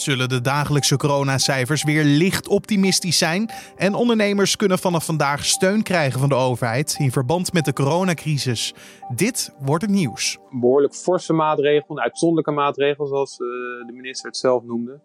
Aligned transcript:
Zullen 0.00 0.28
de 0.28 0.40
dagelijkse 0.40 0.96
coronacijfers 0.96 1.84
weer 1.84 2.04
licht 2.04 2.48
optimistisch 2.48 3.18
zijn 3.18 3.50
en 3.76 3.94
ondernemers 3.94 4.56
kunnen 4.56 4.78
vanaf 4.78 5.04
vandaag 5.04 5.44
steun 5.44 5.82
krijgen 5.82 6.20
van 6.20 6.28
de 6.28 6.34
overheid 6.34 6.96
in 6.98 7.10
verband 7.10 7.52
met 7.52 7.64
de 7.64 7.72
coronacrisis? 7.72 8.74
Dit 9.14 9.54
wordt 9.58 9.82
het 9.82 9.90
nieuws. 9.90 10.38
Behoorlijk 10.50 10.94
forse 10.94 11.32
maatregel, 11.32 11.96
een 11.96 12.02
uitzonderlijke 12.02 12.50
maatregel 12.50 13.06
zoals 13.06 13.32
uh, 13.32 13.46
de 13.86 13.92
minister 13.92 14.26
het 14.26 14.36
zelf 14.36 14.62
noemde. 14.64 15.00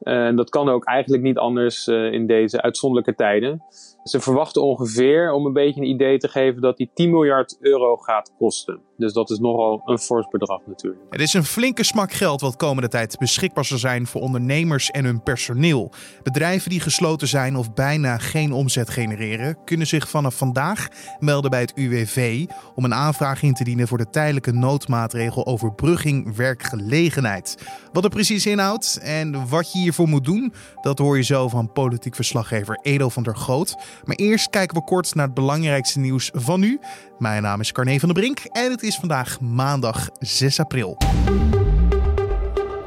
En 0.00 0.36
dat 0.36 0.50
kan 0.50 0.68
ook 0.68 0.84
eigenlijk 0.84 1.22
niet 1.22 1.38
anders 1.38 1.86
uh, 1.86 2.12
in 2.12 2.26
deze 2.26 2.62
uitzonderlijke 2.62 3.14
tijden. 3.14 3.62
Ze 4.04 4.20
verwachten 4.20 4.62
ongeveer, 4.62 5.32
om 5.32 5.46
een 5.46 5.52
beetje 5.52 5.80
een 5.80 5.86
idee 5.86 6.18
te 6.18 6.28
geven, 6.28 6.60
dat 6.60 6.76
die 6.76 6.90
10 6.94 7.10
miljard 7.10 7.56
euro 7.60 7.96
gaat 7.96 8.32
kosten. 8.38 8.80
Dus 8.96 9.12
dat 9.12 9.30
is 9.30 9.38
nogal 9.38 9.82
een 9.84 9.98
fors 9.98 10.28
bedrag 10.28 10.60
natuurlijk. 10.66 11.02
Het 11.10 11.20
is 11.20 11.34
een 11.34 11.44
flinke 11.44 11.84
smak 11.84 12.12
geld 12.12 12.40
wat 12.40 12.56
komende 12.56 12.88
tijd 12.88 13.18
beschikbaar 13.18 13.64
zal 13.64 13.78
zijn 13.78 14.06
voor 14.06 14.20
ondernemers 14.20 14.90
en 14.90 15.04
hun 15.04 15.22
personeel. 15.22 15.92
Bedrijven 16.22 16.70
die 16.70 16.80
gesloten 16.80 17.28
zijn 17.28 17.56
of 17.56 17.74
bijna 17.74 18.18
geen 18.18 18.52
omzet 18.52 18.90
genereren, 18.90 19.64
kunnen 19.64 19.86
zich 19.86 20.08
vanaf 20.08 20.36
vandaag 20.36 20.88
melden 21.18 21.50
bij 21.50 21.60
het 21.60 21.72
UWV 21.74 22.46
om 22.74 22.84
een 22.84 22.94
aanvraag 22.94 23.42
in 23.42 23.54
te 23.54 23.64
dienen 23.64 23.88
voor 23.88 23.98
de 23.98 24.10
tijdelijke 24.10 24.52
noodmaatregel 24.52 25.46
overbrugging 25.46 26.36
werkgelegenheid. 26.36 27.56
Wat 27.92 28.04
er 28.04 28.10
precies 28.10 28.46
inhoudt 28.46 28.98
en 29.02 29.48
wat 29.48 29.72
je 29.72 29.78
hiervoor 29.78 30.08
moet 30.08 30.24
doen, 30.24 30.52
dat 30.80 30.98
hoor 30.98 31.16
je 31.16 31.22
zo 31.22 31.48
van 31.48 31.72
politiek 31.72 32.14
verslaggever 32.14 32.78
Edo 32.82 33.08
van 33.08 33.22
der 33.22 33.36
Goot. 33.36 33.76
Maar 34.04 34.16
eerst 34.16 34.50
kijken 34.50 34.76
we 34.76 34.84
kort 34.84 35.14
naar 35.14 35.26
het 35.26 35.34
belangrijkste 35.34 35.98
nieuws 35.98 36.30
van 36.34 36.60
nu. 36.60 36.80
Mijn 37.18 37.42
naam 37.42 37.60
is 37.60 37.72
Carne 37.72 38.00
van 38.00 38.08
der 38.08 38.18
Brink 38.22 38.38
en 38.38 38.70
het 38.70 38.82
is 38.82 38.96
vandaag 38.96 39.40
maandag 39.40 40.08
6 40.18 40.60
april. 40.60 40.98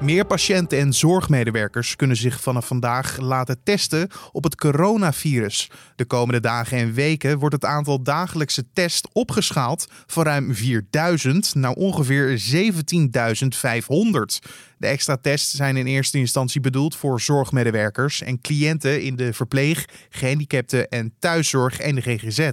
Meer 0.03 0.25
patiënten 0.25 0.79
en 0.79 0.93
zorgmedewerkers 0.93 1.95
kunnen 1.95 2.17
zich 2.17 2.41
vanaf 2.41 2.67
vandaag 2.67 3.17
laten 3.19 3.63
testen 3.63 4.09
op 4.31 4.43
het 4.43 4.55
coronavirus. 4.55 5.71
De 5.95 6.05
komende 6.05 6.39
dagen 6.39 6.77
en 6.77 6.93
weken 6.93 7.39
wordt 7.39 7.55
het 7.55 7.65
aantal 7.65 8.03
dagelijkse 8.03 8.65
tests 8.73 9.09
opgeschaald 9.13 9.87
van 10.05 10.23
ruim 10.23 10.55
4000 10.55 11.55
naar 11.55 11.71
ongeveer 11.71 12.41
17.500. 12.53 14.49
De 14.83 14.89
extra 14.89 15.17
tests 15.17 15.53
zijn 15.53 15.77
in 15.77 15.85
eerste 15.85 16.17
instantie 16.17 16.61
bedoeld 16.61 16.95
voor 16.95 17.21
zorgmedewerkers 17.21 18.21
en 18.21 18.41
cliënten 18.41 19.01
in 19.01 19.15
de 19.15 19.33
verpleeg, 19.33 19.85
gehandicapten 20.09 20.89
en 20.89 21.13
thuiszorg 21.19 21.79
en 21.79 21.95
de 21.95 22.01
GGZ. 22.01 22.49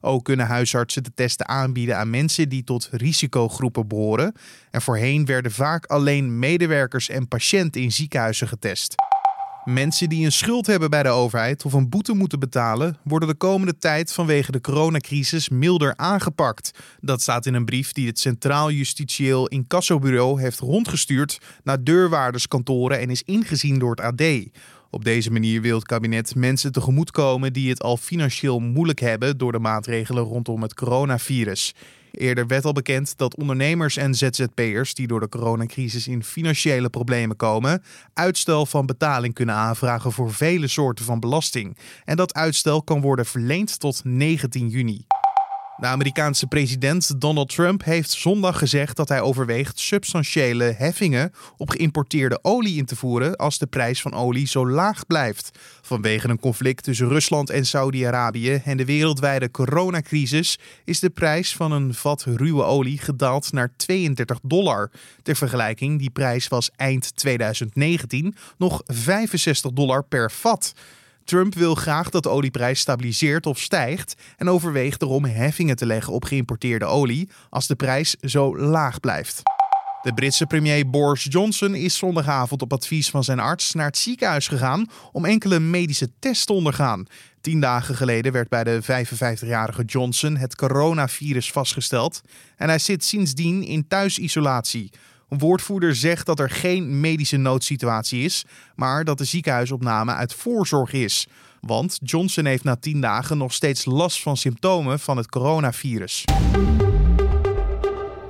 Ook 0.00 0.24
kunnen 0.24 0.46
huisartsen 0.46 1.02
de 1.04 1.14
testen 1.14 1.48
aanbieden 1.48 1.96
aan 1.96 2.10
mensen 2.10 2.48
die 2.48 2.64
tot 2.64 2.88
risicogroepen 2.92 3.88
behoren. 3.88 4.34
En 4.70 4.82
voorheen 4.82 5.24
werden 5.24 5.52
vaak 5.52 5.86
alleen 5.86 6.38
medewerkers 6.38 7.08
en 7.08 7.28
patiënten 7.28 7.82
in 7.82 7.92
ziekenhuizen 7.92 8.48
getest. 8.48 8.94
Mensen 9.64 10.08
die 10.08 10.24
een 10.24 10.32
schuld 10.32 10.66
hebben 10.66 10.90
bij 10.90 11.02
de 11.02 11.08
overheid 11.08 11.64
of 11.64 11.72
een 11.72 11.88
boete 11.88 12.14
moeten 12.14 12.38
betalen, 12.38 12.96
worden 13.02 13.28
de 13.28 13.34
komende 13.34 13.76
tijd 13.78 14.12
vanwege 14.12 14.52
de 14.52 14.60
coronacrisis 14.60 15.48
milder 15.48 15.96
aangepakt. 15.96 16.70
Dat 17.00 17.22
staat 17.22 17.46
in 17.46 17.54
een 17.54 17.64
brief 17.64 17.92
die 17.92 18.06
het 18.06 18.18
Centraal 18.18 18.70
Justitieel 18.70 19.48
Incassobureau 19.48 20.40
heeft 20.40 20.58
rondgestuurd 20.58 21.40
naar 21.62 21.84
deurwaarderskantoren 21.84 23.00
en 23.00 23.10
is 23.10 23.22
ingezien 23.22 23.78
door 23.78 23.90
het 23.90 24.00
AD. 24.00 24.22
Op 24.90 25.04
deze 25.04 25.30
manier 25.30 25.60
wil 25.60 25.76
het 25.76 25.86
kabinet 25.86 26.34
mensen 26.34 26.72
tegemoetkomen 26.72 27.52
die 27.52 27.70
het 27.70 27.82
al 27.82 27.96
financieel 27.96 28.58
moeilijk 28.58 29.00
hebben 29.00 29.38
door 29.38 29.52
de 29.52 29.58
maatregelen 29.58 30.24
rondom 30.24 30.62
het 30.62 30.74
coronavirus. 30.74 31.74
Eerder 32.16 32.46
werd 32.46 32.64
al 32.64 32.72
bekend 32.72 33.18
dat 33.18 33.36
ondernemers 33.36 33.96
en 33.96 34.14
ZZP'ers 34.14 34.94
die 34.94 35.06
door 35.06 35.20
de 35.20 35.28
coronacrisis 35.28 36.08
in 36.08 36.24
financiële 36.24 36.90
problemen 36.90 37.36
komen, 37.36 37.82
uitstel 38.12 38.66
van 38.66 38.86
betaling 38.86 39.34
kunnen 39.34 39.54
aanvragen 39.54 40.12
voor 40.12 40.32
vele 40.32 40.66
soorten 40.66 41.04
van 41.04 41.20
belasting. 41.20 41.76
En 42.04 42.16
dat 42.16 42.34
uitstel 42.34 42.82
kan 42.82 43.00
worden 43.00 43.26
verleend 43.26 43.80
tot 43.80 44.00
19 44.04 44.68
juni. 44.68 45.06
De 45.76 45.86
Amerikaanse 45.86 46.46
president 46.46 47.20
Donald 47.20 47.48
Trump 47.48 47.84
heeft 47.84 48.10
zondag 48.10 48.58
gezegd 48.58 48.96
dat 48.96 49.08
hij 49.08 49.20
overweegt 49.20 49.78
substantiële 49.78 50.64
heffingen 50.64 51.32
op 51.56 51.70
geïmporteerde 51.70 52.38
olie 52.42 52.76
in 52.76 52.84
te 52.84 52.96
voeren 52.96 53.36
als 53.36 53.58
de 53.58 53.66
prijs 53.66 54.00
van 54.00 54.14
olie 54.14 54.46
zo 54.46 54.68
laag 54.68 55.06
blijft. 55.06 55.58
Vanwege 55.82 56.28
een 56.28 56.38
conflict 56.38 56.84
tussen 56.84 57.08
Rusland 57.08 57.50
en 57.50 57.66
Saudi-Arabië 57.66 58.54
en 58.64 58.76
de 58.76 58.84
wereldwijde 58.84 59.50
coronacrisis 59.50 60.58
is 60.84 61.00
de 61.00 61.10
prijs 61.10 61.56
van 61.56 61.72
een 61.72 61.94
vat 61.94 62.24
ruwe 62.24 62.62
olie 62.62 62.98
gedaald 62.98 63.52
naar 63.52 63.72
32 63.76 64.38
dollar. 64.42 64.90
Ter 65.22 65.36
vergelijking, 65.36 65.98
die 65.98 66.10
prijs 66.10 66.48
was 66.48 66.70
eind 66.76 67.16
2019 67.16 68.34
nog 68.58 68.82
65 68.84 69.72
dollar 69.72 70.04
per 70.04 70.30
vat. 70.30 70.74
Trump 71.24 71.54
wil 71.54 71.74
graag 71.74 72.10
dat 72.10 72.22
de 72.22 72.28
olieprijs 72.28 72.80
stabiliseert 72.80 73.46
of 73.46 73.58
stijgt 73.58 74.14
en 74.36 74.48
overweegt 74.48 75.02
erom 75.02 75.24
heffingen 75.24 75.76
te 75.76 75.86
leggen 75.86 76.12
op 76.12 76.24
geïmporteerde 76.24 76.84
olie 76.84 77.28
als 77.50 77.66
de 77.66 77.74
prijs 77.74 78.14
zo 78.20 78.58
laag 78.58 79.00
blijft. 79.00 79.42
De 80.02 80.14
Britse 80.14 80.46
premier 80.46 80.90
Boris 80.90 81.26
Johnson 81.30 81.74
is 81.74 81.96
zondagavond 81.96 82.62
op 82.62 82.72
advies 82.72 83.10
van 83.10 83.24
zijn 83.24 83.38
arts 83.38 83.74
naar 83.74 83.86
het 83.86 83.98
ziekenhuis 83.98 84.48
gegaan 84.48 84.86
om 85.12 85.24
enkele 85.24 85.58
medische 85.58 86.10
tests 86.18 86.44
te 86.44 86.52
ondergaan. 86.52 87.06
Tien 87.40 87.60
dagen 87.60 87.94
geleden 87.94 88.32
werd 88.32 88.48
bij 88.48 88.64
de 88.64 88.82
55-jarige 88.82 89.84
Johnson 89.84 90.36
het 90.36 90.56
coronavirus 90.56 91.52
vastgesteld 91.52 92.20
en 92.56 92.68
hij 92.68 92.78
zit 92.78 93.04
sindsdien 93.04 93.62
in 93.62 93.88
thuisisolatie. 93.88 94.90
Een 95.34 95.40
woordvoerder 95.40 95.96
zegt 95.96 96.26
dat 96.26 96.38
er 96.38 96.50
geen 96.50 97.00
medische 97.00 97.36
noodsituatie 97.36 98.24
is, 98.24 98.44
maar 98.74 99.04
dat 99.04 99.18
de 99.18 99.24
ziekenhuisopname 99.24 100.12
uit 100.12 100.34
voorzorg 100.34 100.92
is. 100.92 101.26
Want 101.60 101.98
Johnson 102.02 102.44
heeft 102.44 102.64
na 102.64 102.76
10 102.76 103.00
dagen 103.00 103.38
nog 103.38 103.52
steeds 103.52 103.84
last 103.84 104.22
van 104.22 104.36
symptomen 104.36 105.00
van 105.00 105.16
het 105.16 105.28
coronavirus. 105.28 106.24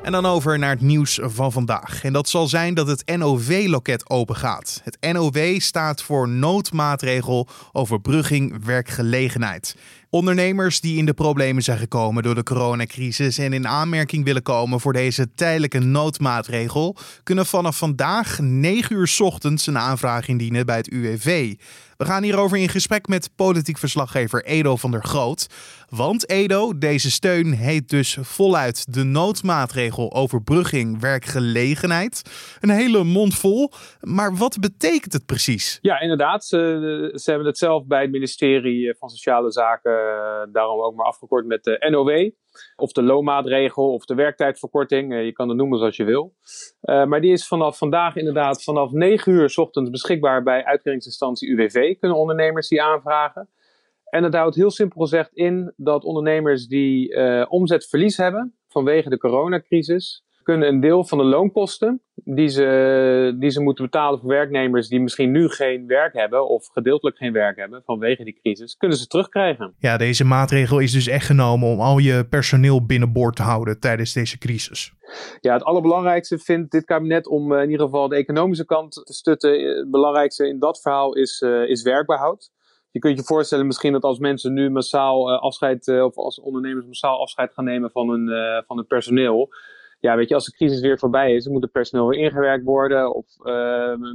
En 0.02 0.12
dan 0.12 0.26
over 0.26 0.58
naar 0.58 0.70
het 0.70 0.80
nieuws 0.80 1.18
van 1.22 1.52
vandaag. 1.52 2.04
En 2.04 2.12
dat 2.12 2.28
zal 2.28 2.46
zijn 2.46 2.74
dat 2.74 2.86
het 2.86 3.16
NOW-loket 3.16 4.10
open 4.10 4.36
gaat. 4.36 4.80
Het 4.84 5.12
NOW 5.12 5.60
staat 5.60 6.02
voor 6.02 6.28
Noodmaatregel 6.28 7.48
Overbrugging 7.72 8.64
Werkgelegenheid. 8.64 9.76
Ondernemers 10.14 10.80
die 10.80 10.98
in 10.98 11.06
de 11.06 11.14
problemen 11.14 11.62
zijn 11.62 11.78
gekomen 11.78 12.22
door 12.22 12.34
de 12.34 12.42
coronacrisis 12.42 13.38
en 13.38 13.52
in 13.52 13.68
aanmerking 13.68 14.24
willen 14.24 14.42
komen 14.42 14.80
voor 14.80 14.92
deze 14.92 15.34
tijdelijke 15.34 15.78
noodmaatregel, 15.78 16.96
kunnen 17.22 17.46
vanaf 17.46 17.76
vandaag 17.76 18.38
9 18.40 18.96
uur 18.96 19.16
ochtends 19.18 19.66
een 19.66 19.78
aanvraag 19.78 20.28
indienen 20.28 20.66
bij 20.66 20.76
het 20.76 20.90
UWV. 20.90 21.54
We 21.96 22.04
gaan 22.04 22.22
hierover 22.22 22.58
in 22.58 22.68
gesprek 22.68 23.08
met 23.08 23.30
politiek 23.36 23.78
verslaggever 23.78 24.44
Edo 24.44 24.76
van 24.76 24.90
der 24.90 25.04
Groot. 25.04 25.46
Want 25.96 26.30
Edo, 26.30 26.78
deze 26.78 27.10
steun 27.10 27.52
heet 27.52 27.88
dus 27.88 28.18
voluit 28.20 28.94
de 28.94 29.04
noodmaatregel 29.04 30.14
overbrugging 30.14 31.00
werkgelegenheid. 31.00 32.22
Een 32.60 32.70
hele 32.70 33.04
mond 33.04 33.34
vol. 33.34 33.70
Maar 34.00 34.36
wat 34.36 34.56
betekent 34.60 35.12
het 35.12 35.26
precies? 35.26 35.78
Ja, 35.82 36.00
inderdaad. 36.00 36.44
Ze, 36.44 36.58
ze 37.14 37.30
hebben 37.30 37.48
het 37.48 37.58
zelf 37.58 37.86
bij 37.86 38.02
het 38.02 38.10
ministerie 38.10 38.94
van 38.98 39.08
Sociale 39.08 39.50
Zaken 39.50 39.92
eh, 39.92 40.52
daarom 40.52 40.80
ook 40.80 40.94
maar 40.94 41.06
afgekort 41.06 41.46
met 41.46 41.64
de 41.64 41.86
NOW. 41.90 42.30
Of 42.76 42.92
de 42.92 43.02
loonmaatregel 43.02 43.92
of 43.92 44.04
de 44.04 44.14
werktijdverkorting. 44.14 45.12
Eh, 45.12 45.24
je 45.24 45.32
kan 45.32 45.48
het 45.48 45.56
noemen 45.56 45.78
zoals 45.78 45.96
je 45.96 46.04
wil. 46.04 46.34
Eh, 46.80 47.04
maar 47.04 47.20
die 47.20 47.32
is 47.32 47.46
vanaf 47.46 47.78
vandaag 47.78 48.16
inderdaad 48.16 48.62
vanaf 48.62 48.90
9 48.90 49.32
uur 49.32 49.50
s 49.50 49.58
ochtends 49.58 49.90
beschikbaar 49.90 50.42
bij 50.42 50.64
uitkeringsinstantie 50.64 51.50
UWV. 51.50 51.98
Kunnen 51.98 52.18
ondernemers 52.18 52.68
die 52.68 52.82
aanvragen. 52.82 53.48
En 54.14 54.22
dat 54.22 54.34
houdt 54.34 54.56
heel 54.56 54.70
simpel 54.70 55.00
gezegd 55.00 55.32
in 55.32 55.72
dat 55.76 56.04
ondernemers 56.04 56.66
die 56.66 57.16
omzetverlies 57.48 58.16
hebben 58.16 58.54
vanwege 58.68 59.08
de 59.08 59.18
coronacrisis 59.18 60.24
kunnen 60.44 60.68
een 60.68 60.80
deel 60.80 61.04
van 61.04 61.18
de 61.18 61.24
loonkosten 61.24 62.02
die 62.14 62.48
ze, 62.48 63.36
die 63.38 63.50
ze 63.50 63.62
moeten 63.62 63.84
betalen 63.84 64.20
voor 64.20 64.28
werknemers 64.28 64.88
die 64.88 65.00
misschien 65.00 65.30
nu 65.30 65.48
geen 65.48 65.86
werk 65.86 66.12
hebben 66.12 66.48
of 66.48 66.66
gedeeltelijk 66.72 67.16
geen 67.16 67.32
werk 67.32 67.56
hebben 67.56 67.82
vanwege 67.84 68.24
die 68.24 68.38
crisis, 68.42 68.76
kunnen 68.76 68.98
ze 68.98 69.06
terugkrijgen. 69.06 69.74
Ja, 69.78 69.96
deze 69.96 70.24
maatregel 70.24 70.78
is 70.78 70.92
dus 70.92 71.06
echt 71.06 71.26
genomen 71.26 71.68
om 71.68 71.80
al 71.80 71.98
je 71.98 72.26
personeel 72.28 72.86
binnenboord 72.86 73.36
te 73.36 73.42
houden 73.42 73.80
tijdens 73.80 74.12
deze 74.12 74.38
crisis. 74.38 74.92
Ja, 75.40 75.52
het 75.52 75.64
allerbelangrijkste 75.64 76.38
vindt 76.38 76.70
dit 76.70 76.84
kabinet 76.84 77.26
om 77.26 77.52
eh, 77.52 77.62
in 77.62 77.70
ieder 77.70 77.86
geval 77.86 78.08
de 78.08 78.16
economische 78.16 78.64
kant 78.64 78.92
te 79.04 79.12
stutten. 79.12 79.54
Eh, 79.54 79.76
het 79.76 79.90
belangrijkste 79.90 80.48
in 80.48 80.58
dat 80.58 80.80
verhaal 80.80 81.14
is, 81.14 81.40
uh, 81.40 81.68
is 81.68 81.82
werkbehoud. 81.82 82.50
Je 82.94 83.00
kunt 83.00 83.18
je 83.18 83.24
voorstellen 83.24 83.66
misschien 83.66 83.92
dat 83.92 84.02
als 84.02 84.18
mensen 84.18 84.52
nu 84.52 84.70
massaal 84.70 85.38
afscheid, 85.38 85.88
of 85.88 86.16
als 86.16 86.40
ondernemers 86.40 86.86
massaal 86.86 87.20
afscheid 87.20 87.52
gaan 87.52 87.64
nemen 87.64 87.90
van 87.90 88.08
hun, 88.08 88.28
van 88.66 88.76
hun 88.76 88.86
personeel, 88.86 89.48
ja, 90.00 90.16
weet 90.16 90.28
je, 90.28 90.34
als 90.34 90.44
de 90.44 90.52
crisis 90.52 90.80
weer 90.80 90.98
voorbij 90.98 91.34
is, 91.34 91.48
moet 91.48 91.62
het 91.62 91.72
personeel 91.72 92.08
weer 92.08 92.18
ingewerkt 92.18 92.64
worden. 92.64 93.14
Of 93.14 93.26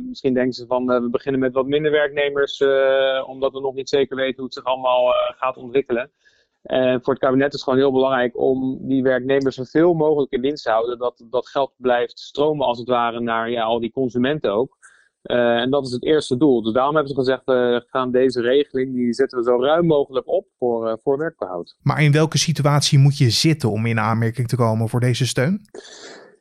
misschien 0.08 0.34
denken 0.34 0.54
ze 0.54 0.66
van 0.66 0.86
we 0.86 1.10
beginnen 1.10 1.42
met 1.42 1.54
wat 1.54 1.66
minder 1.66 1.92
werknemers, 1.92 2.62
omdat 3.28 3.54
we 3.54 3.60
nog 3.60 3.74
niet 3.74 3.90
zeker 3.90 4.16
weten 4.16 4.36
hoe 4.36 4.46
het 4.46 4.54
zich 4.54 4.64
allemaal 4.64 5.14
gaat 5.38 5.58
ontwikkelen. 5.58 6.12
En 6.62 7.04
voor 7.04 7.14
het 7.14 7.22
kabinet 7.24 7.48
is 7.48 7.54
het 7.54 7.64
gewoon 7.64 7.80
heel 7.80 7.92
belangrijk 7.92 8.38
om 8.40 8.78
die 8.88 9.04
werknemers 9.04 9.56
zoveel 9.56 9.94
mogelijk 9.94 10.32
in 10.32 10.42
dienst 10.42 10.64
te 10.64 10.72
houden. 10.72 10.98
Dat 10.98 11.26
dat 11.30 11.48
geld 11.48 11.74
blijft 11.78 12.20
stromen 12.20 12.66
als 12.66 12.80
het 12.80 12.88
ware 12.88 13.20
naar 13.20 13.50
ja, 13.50 13.64
al 13.64 13.80
die 13.80 13.92
consumenten 13.92 14.52
ook. 14.52 14.78
En 15.22 15.70
dat 15.70 15.86
is 15.86 15.92
het 15.92 16.04
eerste 16.04 16.38
doel. 16.38 16.62
Dus 16.62 16.74
daarom 16.74 16.96
hebben 16.96 17.14
ze 17.14 17.20
gezegd, 17.20 17.42
we 17.46 17.86
gaan 17.88 18.12
deze 18.12 18.42
regeling, 18.42 18.94
die 18.94 19.14
zetten 19.14 19.38
we 19.38 19.44
zo 19.44 19.62
ruim 19.62 19.86
mogelijk 19.86 20.28
op 20.28 20.48
voor, 20.58 21.00
voor 21.04 21.18
werkbehoud. 21.18 21.76
Maar 21.82 22.04
in 22.04 22.12
welke 22.12 22.38
situatie 22.38 23.00
moet 23.00 23.18
je 23.18 23.30
zitten 23.30 23.72
om 23.72 23.86
in 23.86 24.00
aanmerking 24.00 24.48
te 24.48 24.56
komen 24.56 24.90
voor 24.90 25.00
deze 25.00 25.28
steun? 25.28 25.62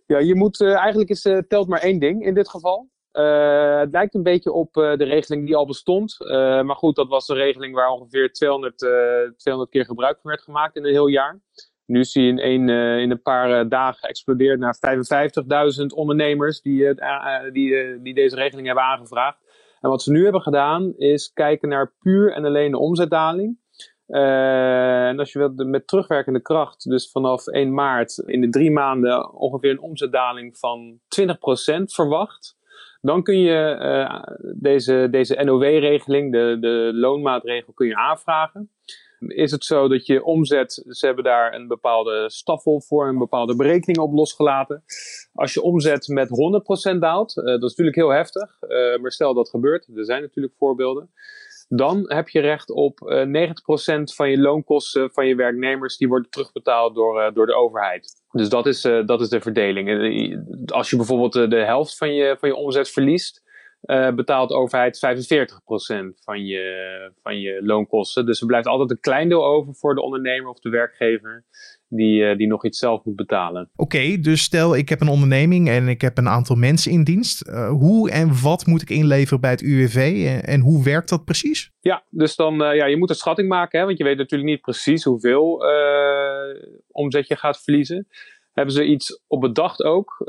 Ja, 0.06 0.18
je 0.18 0.34
moet, 0.34 0.60
eigenlijk 0.60 1.10
is, 1.10 1.22
telt 1.48 1.68
maar 1.68 1.80
één 1.80 1.98
ding 1.98 2.24
in 2.24 2.34
dit 2.34 2.48
geval. 2.48 2.88
Uh, 3.12 3.78
het 3.78 3.90
lijkt 3.90 4.14
een 4.14 4.22
beetje 4.22 4.52
op 4.52 4.76
uh, 4.76 4.96
de 4.96 5.04
regeling 5.04 5.46
die 5.46 5.56
al 5.56 5.66
bestond. 5.66 6.16
Uh, 6.18 6.62
maar 6.62 6.76
goed, 6.76 6.96
dat 6.96 7.08
was 7.08 7.28
een 7.28 7.36
regeling 7.36 7.74
waar 7.74 7.90
ongeveer 7.90 8.32
200, 8.32 8.78
200 8.78 9.70
keer 9.70 9.84
gebruik 9.84 10.18
van 10.20 10.30
werd 10.30 10.42
gemaakt 10.42 10.76
in 10.76 10.84
een 10.84 10.92
heel 10.92 11.06
jaar. 11.06 11.40
Nu 11.88 12.04
zie 12.04 12.22
je 12.22 12.28
in 12.28 12.38
een, 12.38 12.68
in 13.00 13.10
een 13.10 13.22
paar 13.22 13.68
dagen 13.68 13.98
geëxplodeerd 13.98 14.58
naar 14.58 14.78
55.000 15.80 15.86
ondernemers 15.94 16.60
die, 16.60 16.94
die, 17.52 18.02
die 18.02 18.14
deze 18.14 18.36
regeling 18.36 18.66
hebben 18.66 18.84
aangevraagd. 18.84 19.38
En 19.80 19.90
wat 19.90 20.02
ze 20.02 20.10
nu 20.10 20.22
hebben 20.22 20.42
gedaan 20.42 20.94
is 20.96 21.32
kijken 21.32 21.68
naar 21.68 21.92
puur 22.00 22.32
en 22.32 22.44
alleen 22.44 22.70
de 22.70 22.78
omzetdaling. 22.78 23.58
en 24.06 25.18
als 25.18 25.32
je 25.32 25.38
wilt, 25.38 25.66
met 25.66 25.86
terugwerkende 25.86 26.42
kracht, 26.42 26.88
dus 26.88 27.10
vanaf 27.10 27.46
1 27.46 27.74
maart 27.74 28.18
in 28.18 28.40
de 28.40 28.48
drie 28.48 28.70
maanden 28.70 29.32
ongeveer 29.32 29.70
een 29.70 29.80
omzetdaling 29.80 30.58
van 30.58 31.00
20% 31.20 31.82
verwacht 31.84 32.56
dan 33.00 33.22
kun 33.22 33.38
je 33.38 33.76
deze, 34.56 35.08
deze 35.10 35.44
NOW-regeling, 35.44 36.32
de, 36.32 36.56
de 36.60 36.90
loonmaatregel, 36.94 37.72
kun 37.72 37.86
je 37.86 37.96
aanvragen. 37.96 38.70
Is 39.26 39.50
het 39.50 39.64
zo 39.64 39.88
dat 39.88 40.06
je 40.06 40.24
omzet, 40.24 40.84
ze 40.88 41.06
hebben 41.06 41.24
daar 41.24 41.54
een 41.54 41.66
bepaalde 41.66 42.30
staffel 42.30 42.80
voor, 42.80 43.08
een 43.08 43.18
bepaalde 43.18 43.56
berekening 43.56 43.98
op 43.98 44.12
losgelaten. 44.12 44.84
Als 45.34 45.54
je 45.54 45.62
omzet 45.62 46.08
met 46.08 46.28
100% 46.94 46.98
daalt, 46.98 47.36
uh, 47.36 47.44
dat 47.44 47.62
is 47.62 47.68
natuurlijk 47.68 47.96
heel 47.96 48.12
heftig, 48.12 48.62
uh, 48.62 48.98
maar 48.98 49.12
stel 49.12 49.34
dat 49.34 49.48
gebeurt, 49.48 49.88
er 49.94 50.04
zijn 50.04 50.22
natuurlijk 50.22 50.54
voorbeelden. 50.58 51.10
Dan 51.68 52.04
heb 52.06 52.28
je 52.28 52.40
recht 52.40 52.70
op 52.70 53.00
uh, 53.00 53.50
90% 53.50 54.02
van 54.14 54.30
je 54.30 54.38
loonkosten 54.38 55.10
van 55.10 55.26
je 55.26 55.34
werknemers, 55.34 55.96
die 55.96 56.08
worden 56.08 56.30
terugbetaald 56.30 56.94
door, 56.94 57.30
door 57.34 57.46
de 57.46 57.54
overheid. 57.54 58.18
Dus 58.30 58.48
dat 58.48 58.66
is, 58.66 58.80
dat 58.80 59.20
is 59.20 59.28
de 59.28 59.40
verdeling. 59.40 59.88
Eh, 59.88 60.38
als 60.66 60.90
je 60.90 60.96
bijvoorbeeld 60.96 61.32
de 61.50 61.64
helft 61.64 61.96
van 61.96 62.14
je, 62.14 62.36
van 62.38 62.48
je 62.48 62.54
omzet 62.54 62.90
verliest, 62.90 63.42
uh, 63.84 64.10
betaalt 64.14 64.48
de 64.48 64.54
overheid 64.54 64.96
45% 64.96 65.00
van 66.24 66.44
je, 66.46 67.12
van 67.22 67.40
je 67.40 67.60
loonkosten. 67.62 68.26
Dus 68.26 68.40
er 68.40 68.46
blijft 68.46 68.66
altijd 68.66 68.90
een 68.90 69.00
klein 69.00 69.28
deel 69.28 69.44
over 69.44 69.74
voor 69.74 69.94
de 69.94 70.02
ondernemer 70.02 70.50
of 70.50 70.58
de 70.58 70.68
werkgever 70.68 71.44
die, 71.88 72.36
die 72.36 72.46
nog 72.46 72.64
iets 72.64 72.78
zelf 72.78 73.04
moet 73.04 73.16
betalen. 73.16 73.70
Oké, 73.76 74.18
dus 74.20 74.42
stel 74.42 74.76
ik 74.76 74.88
heb 74.88 75.00
een 75.00 75.08
onderneming 75.08 75.68
en 75.68 75.88
ik 75.88 76.00
heb 76.00 76.18
een 76.18 76.28
aantal 76.28 76.56
mensen 76.56 76.92
in 76.92 77.04
dienst. 77.04 77.48
Uh, 77.48 77.70
hoe 77.70 78.10
en 78.10 78.42
wat 78.42 78.66
moet 78.66 78.82
ik 78.82 78.90
inleveren 78.90 79.40
bij 79.40 79.50
het 79.50 79.62
UWV 79.62 80.24
en, 80.26 80.44
en 80.44 80.60
hoe 80.60 80.84
werkt 80.84 81.08
dat 81.08 81.24
precies? 81.24 81.72
Ja, 81.80 82.02
dus 82.10 82.36
dan 82.36 82.54
ja, 82.54 82.86
je 82.86 82.96
moet 82.96 83.10
een 83.10 83.16
schatting 83.16 83.48
maken, 83.48 83.78
hè, 83.78 83.84
want 83.86 83.98
je 83.98 84.04
weet 84.04 84.16
natuurlijk 84.16 84.50
niet 84.50 84.60
precies 84.60 85.04
hoeveel 85.04 85.62
omzet 86.90 87.28
je 87.28 87.36
gaat 87.36 87.62
verliezen 87.62 88.06
hebben 88.58 88.74
ze 88.74 88.84
iets 88.84 89.22
op 89.26 89.40
bedacht 89.40 89.82
ook. 89.82 90.16
Uh, 90.20 90.28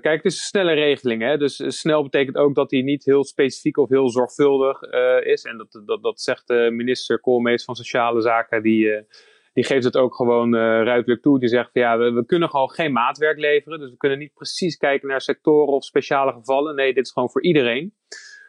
kijk, 0.00 0.22
het 0.22 0.24
is 0.24 0.38
een 0.38 0.44
snelle 0.44 0.72
regeling. 0.72 1.22
Hè? 1.22 1.36
Dus 1.36 1.62
snel 1.66 2.02
betekent 2.02 2.36
ook 2.36 2.54
dat 2.54 2.68
die 2.68 2.82
niet 2.82 3.04
heel 3.04 3.24
specifiek 3.24 3.76
of 3.76 3.88
heel 3.88 4.10
zorgvuldig 4.10 4.82
uh, 4.82 5.26
is. 5.32 5.42
En 5.42 5.56
dat, 5.56 5.82
dat, 5.86 6.02
dat 6.02 6.20
zegt 6.20 6.46
de 6.46 6.68
minister 6.72 7.20
Koolmees 7.20 7.64
van 7.64 7.74
Sociale 7.74 8.20
Zaken. 8.20 8.62
Die, 8.62 9.06
die 9.52 9.64
geeft 9.64 9.84
het 9.84 9.96
ook 9.96 10.14
gewoon 10.14 10.54
ruidelijk 10.54 11.22
toe. 11.22 11.38
Die 11.38 11.48
zegt 11.48 11.70
van 11.72 11.82
ja, 11.82 11.98
we, 11.98 12.12
we, 12.12 12.26
kunnen 12.26 12.50
gewoon 12.50 12.70
geen 12.70 12.92
maatwerk 12.92 13.38
leveren. 13.38 13.78
Dus 13.78 13.90
we 13.90 13.96
kunnen 13.96 14.18
niet 14.18 14.34
precies 14.34 14.76
kijken 14.76 15.08
naar 15.08 15.20
sectoren 15.20 15.72
of 15.72 15.84
speciale 15.84 16.32
gevallen. 16.32 16.74
Nee, 16.74 16.94
dit 16.94 17.04
is 17.04 17.12
gewoon 17.12 17.30
voor 17.30 17.42
iedereen. 17.42 17.94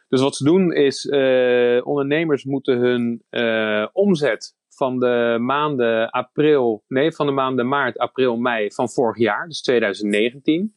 Dus 0.09 0.21
wat 0.21 0.35
ze 0.35 0.43
doen 0.43 0.73
is, 0.73 1.05
ondernemers 1.83 2.43
moeten 2.43 2.77
hun 2.77 3.23
omzet 3.93 4.56
van 4.77 4.99
de 4.99 5.37
maanden 5.39 6.09
april, 6.09 6.83
nee, 6.87 7.11
van 7.11 7.25
de 7.25 7.31
maanden 7.31 7.67
maart, 7.67 7.97
april, 7.97 8.37
mei 8.37 8.71
van 8.71 8.89
vorig 8.89 9.17
jaar, 9.17 9.47
dus 9.47 9.61
2019, 9.61 10.75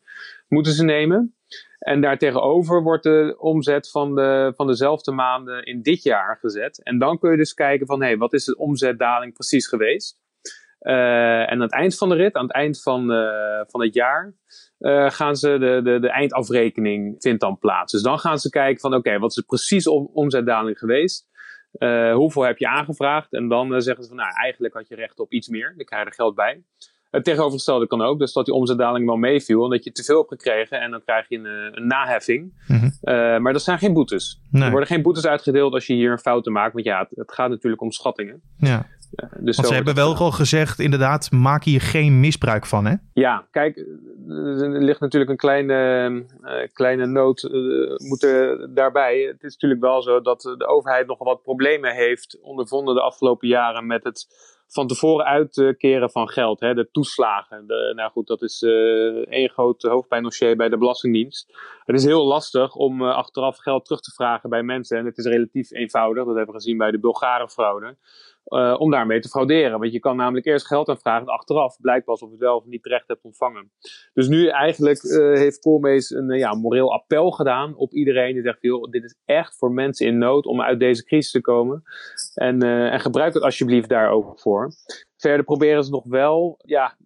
moeten 0.49 0.73
ze 0.73 0.85
nemen. 0.85 1.35
En 1.79 2.01
daartegenover 2.01 2.83
wordt 2.83 3.03
de 3.03 3.37
omzet 3.39 3.91
van, 3.91 4.15
de, 4.15 4.53
van 4.57 4.67
dezelfde 4.67 5.13
maanden 5.13 5.65
in 5.65 5.83
dit 5.83 6.03
jaar 6.03 6.39
gezet. 6.41 6.83
En 6.83 6.99
dan 6.99 7.19
kun 7.19 7.31
je 7.31 7.37
dus 7.37 7.55
kijken 7.55 7.87
van, 7.87 8.01
hé, 8.01 8.07
hey, 8.07 8.17
wat 8.17 8.33
is 8.33 8.45
de 8.45 8.57
omzetdaling 8.57 9.33
precies 9.33 9.67
geweest? 9.67 10.19
Uh, 10.81 11.41
en 11.41 11.49
aan 11.49 11.61
het 11.61 11.73
eind 11.73 11.97
van 11.97 12.09
de 12.09 12.15
rit, 12.15 12.35
aan 12.35 12.47
het 12.47 12.53
eind 12.53 12.83
van, 12.83 13.13
uh, 13.13 13.61
van 13.67 13.83
het 13.83 13.95
jaar, 13.95 14.35
uh, 14.79 15.11
gaan 15.11 15.37
ze 15.37 15.59
de, 15.59 15.81
de, 15.85 15.99
de 16.01 16.09
eindafrekening 16.09 17.17
vindt 17.19 17.41
dan 17.41 17.59
plaats. 17.59 17.93
Dus 17.93 18.03
dan 18.03 18.19
gaan 18.19 18.39
ze 18.39 18.51
kijken 18.51 18.81
van, 18.81 18.95
oké, 18.95 19.19
wat 19.19 19.37
is 19.37 19.43
precies 19.47 19.87
om, 19.87 20.11
omzetdaling 20.13 20.79
geweest? 20.79 21.29
Uh, 21.79 22.15
hoeveel 22.15 22.43
heb 22.43 22.59
je 22.59 22.69
aangevraagd? 22.69 23.33
En 23.33 23.49
dan 23.49 23.73
uh, 23.73 23.79
zeggen 23.79 24.03
ze 24.03 24.09
van, 24.09 24.19
nou, 24.19 24.31
eigenlijk 24.43 24.75
had 24.75 24.89
je 24.89 24.95
recht 24.95 25.21
op 25.21 25.33
iets 25.33 25.49
meer. 25.49 25.75
Dan 25.77 25.85
krijg 25.85 26.03
je 26.03 26.09
er 26.09 26.15
geld 26.15 26.35
bij. 26.35 26.63
Het 27.11 27.25
tegenovergestelde 27.25 27.87
kan 27.87 28.03
ook, 28.03 28.19
dus 28.19 28.33
dat 28.33 28.45
die 28.45 28.55
omzetdaling 28.55 29.07
wel 29.07 29.17
meeviel, 29.17 29.63
omdat 29.63 29.85
je 29.85 29.93
te 29.93 30.03
veel 30.03 30.17
hebt 30.17 30.29
gekregen 30.29 30.81
en 30.81 30.91
dan 30.91 31.03
krijg 31.05 31.29
je 31.29 31.37
een, 31.37 31.47
eh, 31.47 31.79
een 31.79 31.87
naheffing. 31.87 32.53
Mm 32.67 32.79
-hmm. 32.79 32.93
uh, 33.03 33.39
maar 33.39 33.53
dat 33.53 33.63
zijn 33.63 33.79
geen 33.79 33.93
boetes. 33.93 34.41
Nee. 34.51 34.63
Er 34.63 34.71
worden 34.71 34.89
geen 34.89 35.03
boetes 35.03 35.27
uitgedeeld 35.27 35.73
als 35.75 35.87
je 35.87 35.95
hier 35.95 36.11
een 36.11 36.19
fouten 36.19 36.53
maakt, 36.53 36.73
want 36.73 36.85
ja, 36.85 36.99
het, 36.99 37.09
het 37.15 37.33
gaat 37.33 37.51
natuurlijk 37.51 37.83
om 37.83 37.91
schattingen. 37.91 38.43
Ja. 38.57 38.87
Uh, 39.15 39.31
dus 39.41 39.57
Want 39.57 39.69
ze 39.69 39.75
hebben 39.75 39.95
wel 39.95 40.15
al 40.15 40.31
gezegd, 40.31 40.79
inderdaad, 40.79 41.31
maak 41.31 41.65
hier 41.65 41.81
geen 41.81 42.21
misbruik 42.21 42.67
van, 42.67 42.87
hè? 42.87 42.95
Ja, 43.13 43.47
kijk, 43.51 43.77
er 44.29 44.83
ligt 44.83 45.01
natuurlijk 45.01 45.31
een 45.31 45.37
kleine, 45.37 46.09
uh, 46.43 46.53
kleine 46.73 47.07
noot 47.07 47.43
uh, 47.43 47.97
moet 47.97 48.23
er 48.23 48.75
daarbij. 48.75 49.21
Het 49.21 49.43
is 49.43 49.53
natuurlijk 49.53 49.81
wel 49.81 50.03
zo 50.03 50.21
dat 50.21 50.41
de 50.41 50.67
overheid 50.67 51.07
nogal 51.07 51.27
wat 51.27 51.43
problemen 51.43 51.95
heeft 51.95 52.39
ondervonden 52.43 52.95
de 52.95 53.01
afgelopen 53.01 53.49
jaren 53.49 53.87
met 53.87 54.05
het 54.05 54.49
van 54.67 54.87
tevoren 54.87 55.25
uitkeren 55.25 56.11
van 56.11 56.29
geld, 56.29 56.61
hè, 56.61 56.75
de 56.75 56.89
toeslagen. 56.91 57.67
De, 57.67 57.93
nou 57.97 58.11
goed, 58.11 58.27
dat 58.27 58.43
is 58.43 58.63
één 59.29 59.51
groot 59.51 59.83
hoofdpijndossier 59.83 60.57
bij 60.57 60.69
de 60.69 60.79
Belastingdienst. 60.79 61.53
Het 61.85 61.97
is 61.97 62.05
heel 62.05 62.27
lastig 62.27 62.75
om 62.75 63.03
achteraf 63.03 63.59
geld 63.59 63.85
terug 63.85 64.01
te 64.01 64.13
vragen 64.13 64.51
bij 64.51 64.63
mensen 64.63 64.99
en 64.99 65.05
het 65.05 65.19
is 65.19 65.25
relatief 65.25 65.71
eenvoudig. 65.71 66.25
Dat 66.25 66.37
hebben 66.37 66.55
we 66.55 66.61
gezien 66.61 66.77
bij 66.77 66.91
de 66.91 67.01
Bulgarenfraude. 67.01 67.97
Uh, 68.51 68.75
om 68.79 68.91
daarmee 68.91 69.21
te 69.21 69.29
frauderen. 69.29 69.79
Want 69.79 69.93
je 69.93 69.99
kan 69.99 70.17
namelijk 70.17 70.47
eerst 70.47 70.67
geld 70.67 70.89
aanvragen 70.89 71.27
en 71.27 71.33
achteraf 71.33 71.81
blijkt 71.81 72.05
pas 72.05 72.21
of 72.21 72.27
je 72.27 72.35
het 72.35 72.45
wel 72.45 72.57
of 72.57 72.65
niet 72.65 72.83
terecht 72.83 73.09
hebt 73.09 73.23
ontvangen. 73.23 73.73
Dus 74.13 74.29
nu 74.29 74.49
eigenlijk 74.49 75.03
uh, 75.03 75.37
heeft 75.37 75.59
Koolmees 75.59 76.11
een 76.11 76.31
uh, 76.31 76.39
ja, 76.39 76.55
moreel 76.55 76.93
appel 76.93 77.31
gedaan 77.31 77.77
op 77.77 77.93
iedereen 77.93 78.33
die 78.33 78.43
zegt, 78.43 78.61
dit 78.91 79.05
is 79.05 79.17
echt 79.25 79.57
voor 79.57 79.73
mensen 79.73 80.07
in 80.07 80.19
nood 80.19 80.47
om 80.47 80.63
uit 80.63 80.79
deze 80.81 81.05
crisis 81.05 81.31
te 81.31 81.41
komen. 81.41 81.83
En, 82.35 82.63
en 82.63 83.01
gebruik 83.01 83.35
het 83.35 83.43
alsjeblieft 83.43 83.89
daar 83.89 84.11
ook 84.11 84.41
voor. 84.41 84.73
Verder 85.17 85.45
proberen 85.45 85.85
ze 85.85 85.91
nog 85.91 86.05
wel, 86.05 86.59
ja, 86.65 86.97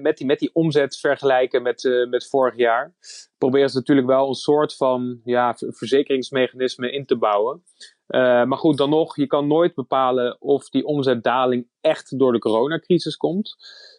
met 0.00 0.16
die, 0.16 0.26
met 0.26 0.38
die 0.38 0.50
omzet 0.52 0.98
vergelijken 0.98 1.62
met, 1.62 2.06
met 2.10 2.28
vorig 2.28 2.56
jaar. 2.56 2.94
Proberen 3.38 3.70
ze 3.70 3.76
natuurlijk 3.76 4.06
wel 4.06 4.28
een 4.28 4.34
soort 4.34 4.76
van 4.76 5.20
ja, 5.24 5.54
verzekeringsmechanisme 5.58 6.90
in 6.90 7.06
te 7.06 7.16
bouwen. 7.16 7.62
Uh, 8.08 8.44
maar 8.44 8.58
goed, 8.58 8.76
dan 8.76 8.90
nog, 8.90 9.16
je 9.16 9.26
kan 9.26 9.46
nooit 9.46 9.74
bepalen 9.74 10.40
of 10.40 10.68
die 10.68 10.84
omzetdaling 10.84 11.66
echt 11.80 12.18
door 12.18 12.32
de 12.32 12.38
coronacrisis 12.38 13.16
komt. 13.16 13.56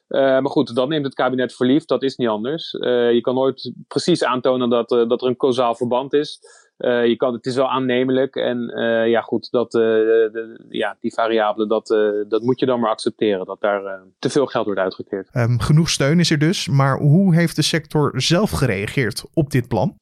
Uh, 0.09 0.19
maar 0.19 0.49
goed, 0.49 0.75
dat 0.75 0.89
neemt 0.89 1.05
het 1.05 1.13
kabinet 1.13 1.55
verliefd, 1.55 1.87
dat 1.87 2.03
is 2.03 2.15
niet 2.15 2.27
anders. 2.27 2.73
Uh, 2.73 3.13
je 3.13 3.21
kan 3.21 3.35
nooit 3.35 3.73
precies 3.87 4.23
aantonen 4.23 4.69
dat, 4.69 4.89
dat 4.89 5.21
er 5.21 5.27
een 5.27 5.37
causaal 5.37 5.75
verband 5.75 6.13
is. 6.13 6.39
je 6.77 7.15
kan, 7.17 7.33
het 7.33 7.45
is 7.45 7.55
wel 7.55 7.69
aannemelijk 7.69 8.35
en 8.35 8.71
ja 9.09 9.21
goed, 9.21 9.51
dat, 9.51 9.71
de, 9.71 10.65
ja, 10.69 10.97
die 10.99 11.13
variabele, 11.13 11.67
dat, 11.67 11.87
dat 12.29 12.41
moet 12.41 12.59
je 12.59 12.65
dan 12.65 12.79
maar 12.79 12.89
accepteren. 12.89 13.45
Dat 13.45 13.61
daar 13.61 14.01
te 14.19 14.29
veel 14.29 14.45
geld 14.45 14.65
wordt 14.65 14.79
uitgekeerd. 14.79 15.29
Um, 15.33 15.59
genoeg 15.59 15.89
steun 15.89 16.19
is 16.19 16.31
er 16.31 16.39
dus, 16.39 16.67
maar 16.67 16.97
hoe 16.97 17.35
heeft 17.35 17.55
de 17.55 17.61
sector 17.61 18.21
zelf 18.21 18.51
gereageerd 18.51 19.23
op 19.33 19.49
dit 19.49 19.67
plan? 19.67 19.97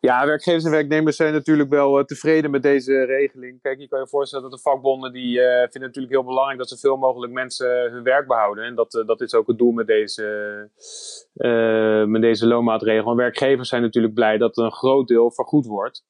Ja, 0.00 0.26
werkgevers 0.26 0.64
en 0.64 0.70
werknemers 0.70 1.16
zijn 1.16 1.32
natuurlijk 1.32 1.70
wel 1.70 2.04
tevreden 2.04 2.50
met 2.50 2.62
deze 2.62 3.04
regeling. 3.04 3.62
Kijk, 3.62 3.78
je 3.78 3.88
kan 3.88 4.00
je 4.00 4.08
voorstellen 4.08 4.50
dat 4.50 4.58
de 4.58 4.70
vakbonden 4.70 5.12
die 5.12 5.38
vinden 5.40 5.88
natuurlijk 5.88 6.14
heel 6.14 6.24
belangrijk 6.24 6.58
dat 6.58 6.68
zoveel 6.68 6.96
mogelijk 6.96 7.07
mensen 7.16 7.90
hun 7.90 8.02
werk 8.02 8.26
behouden. 8.26 8.64
En 8.64 8.74
dat, 8.74 8.94
uh, 8.94 9.06
dat 9.06 9.20
is 9.20 9.34
ook 9.34 9.46
het 9.46 9.58
doel 9.58 9.72
met 9.72 9.86
deze, 9.86 10.68
met 12.06 12.22
deze 12.22 12.46
loonmaatregel. 12.46 13.16
Werkgevers 13.16 13.68
zijn 13.68 13.82
natuurlijk 13.82 14.14
blij 14.14 14.38
dat 14.38 14.56
een 14.56 14.72
groot 14.72 15.08
deel 15.08 15.30
vergoed 15.30 15.66
wordt. 15.66 16.04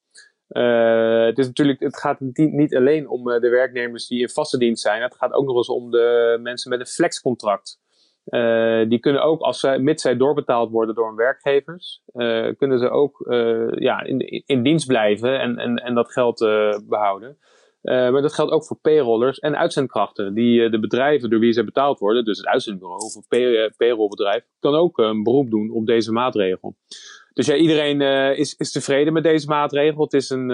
het, 0.48 1.38
is 1.38 1.46
natuurlijk, 1.46 1.80
het 1.80 1.98
gaat 1.98 2.20
niet, 2.20 2.76
alleen 2.76 3.08
om 3.08 3.24
de 3.24 3.48
werknemers 3.48 4.06
die 4.06 4.20
in 4.20 4.28
vaste 4.28 4.58
dienst 4.58 4.82
zijn. 4.82 5.02
Het 5.02 5.14
gaat 5.14 5.32
ook 5.32 5.46
nog 5.46 5.56
eens 5.56 5.68
om 5.68 5.90
de 5.90 6.38
mensen 6.42 6.70
met 6.70 6.80
een 6.80 6.86
flexcontract. 6.86 7.78
Uh, 8.30 8.88
die 8.88 8.98
kunnen 8.98 9.22
ook, 9.22 9.40
als 9.40 9.60
zij, 9.60 9.78
mits 9.78 10.02
zij 10.02 10.16
doorbetaald 10.16 10.70
worden 10.70 10.94
door 10.94 11.06
hun 11.06 11.16
werkgevers, 11.16 12.02
uh, 12.14 12.48
kunnen 12.56 12.78
ze 12.78 12.90
ook 12.90 13.26
uh, 13.26 13.70
ja, 13.70 14.02
in, 14.02 14.18
in 14.46 14.62
dienst 14.62 14.86
blijven 14.86 15.40
en, 15.40 15.58
en, 15.58 15.76
en 15.76 15.94
dat 15.94 16.12
geld 16.12 16.38
behouden. 16.88 17.38
Maar 17.88 18.22
dat 18.22 18.34
geldt 18.34 18.52
ook 18.52 18.66
voor 18.66 18.78
payrollers 18.80 19.38
en 19.38 19.56
uitzendkrachten. 19.56 20.34
Die, 20.34 20.70
de 20.70 20.80
bedrijven 20.80 21.30
door 21.30 21.40
wie 21.40 21.52
ze 21.52 21.64
betaald 21.64 21.98
worden, 21.98 22.24
dus 22.24 22.36
het 22.36 22.46
uitzendbureau 22.46 23.00
of 23.00 23.14
een 23.14 23.24
pay, 23.28 23.70
payrollbedrijf, 23.76 24.44
kan 24.60 24.74
ook 24.74 24.98
een 24.98 25.22
beroep 25.22 25.50
doen 25.50 25.70
op 25.70 25.86
deze 25.86 26.12
maatregel. 26.12 26.76
dus 27.32 27.46
ja, 27.46 27.54
iedereen 27.54 28.00
is, 28.36 28.54
is 28.54 28.72
tevreden 28.72 29.12
met 29.12 29.22
deze 29.22 29.46
maatregel. 29.46 30.02
Het 30.02 30.12
is 30.12 30.30
een, 30.30 30.48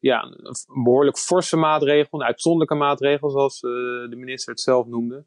ja, 0.00 0.22
een 0.22 0.82
behoorlijk 0.84 1.18
forse 1.18 1.56
maatregel, 1.56 2.20
een 2.20 2.26
uitzonderlijke 2.26 2.74
maatregel, 2.74 3.30
zoals 3.30 3.60
de 3.60 4.16
minister 4.16 4.52
het 4.52 4.60
zelf 4.60 4.86
noemde. 4.86 5.24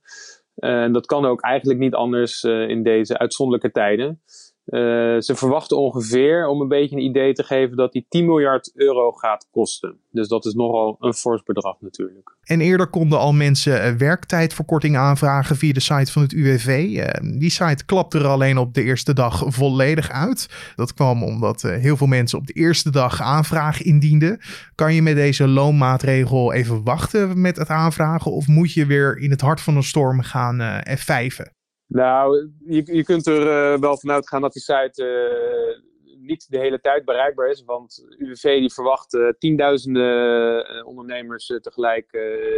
En 0.56 0.92
dat 0.92 1.06
kan 1.06 1.26
ook 1.26 1.42
eigenlijk 1.42 1.80
niet 1.80 1.94
anders 1.94 2.44
in 2.44 2.84
deze 2.84 3.18
uitzonderlijke 3.18 3.72
tijden. 3.72 4.22
Uh, 4.66 4.82
ze 5.20 5.36
verwachten 5.36 5.78
ongeveer, 5.78 6.48
om 6.48 6.62
een 6.62 6.68
beetje 6.68 6.96
een 6.96 7.02
idee 7.02 7.34
te 7.34 7.44
geven, 7.44 7.78
dat 7.78 7.92
die 7.92 8.06
10 8.10 8.26
miljard 8.26 8.72
euro 8.76 9.12
gaat 9.12 9.48
kosten. 9.52 9.98
Dus 10.12 10.28
dat 10.28 10.46
is 10.46 10.54
nogal 10.54 10.98
een 11.00 11.14
fors 11.14 11.44
bedrag 11.44 11.76
natuurlijk. 11.80 12.36
En 12.44 12.62
eerder 12.62 12.88
konden 12.88 13.20
al 13.20 13.34
mensen 13.34 13.92
uh, 13.92 13.98
werktijdverkorting 13.98 14.98
aanvragen 14.98 15.56
via 15.56 15.74
de 15.74 15.80
site 15.80 16.12
van 16.12 16.22
het 16.22 16.32
UWV. 16.32 16.68
Uh, 16.68 17.40
die 17.40 17.50
site 17.50 17.86
klapte 17.86 18.20
er 18.20 18.28
alleen 18.28 18.58
op 18.58 18.74
de 18.74 18.84
eerste 18.84 19.14
dag 19.14 19.44
volledig 19.48 20.10
uit. 20.10 20.74
Dat 20.76 20.94
kwam 20.94 21.24
omdat 21.24 21.62
heel 21.62 21.98
veel 21.98 22.08
mensen 22.08 22.38
op 22.38 22.48
de 22.48 22.54
eerste 22.54 22.90
dag 22.90 23.22
aanvraag 23.22 23.82
indienden. 23.82 24.40
Kan 24.76 24.94
je 24.94 25.02
met 25.02 25.16
deze 25.16 25.48
loonmaatregel 25.48 26.54
even 26.54 26.84
wachten 26.84 27.42
met 27.42 27.58
het 27.58 27.70
aanvragen? 27.70 28.32
Of 28.32 28.48
moet 28.48 28.74
je 28.74 28.86
weer 28.86 29.18
in 29.18 29.32
het 29.32 29.42
hart 29.42 29.62
van 29.62 29.74
de 29.74 29.82
storm 29.82 30.22
gaan 30.22 30.84
F5'en? 30.90 31.55
Nou, 31.88 32.52
je, 32.66 32.96
je 32.96 33.04
kunt 33.04 33.28
er 33.28 33.74
uh, 33.74 33.80
wel 33.80 33.98
vanuit 33.98 34.28
gaan 34.28 34.42
dat 34.42 34.54
die 34.54 34.62
site 34.62 35.04
uh, 35.04 36.20
niet 36.20 36.50
de 36.50 36.58
hele 36.58 36.80
tijd 36.80 37.06
bereikbaar 37.06 37.50
is. 37.50 37.64
Want 37.64 38.06
UWV 38.18 38.60
die 38.60 38.74
verwacht 38.74 39.14
uh, 39.14 39.30
tienduizenden 39.38 40.86
ondernemers 40.86 41.46
tegelijk 41.46 42.12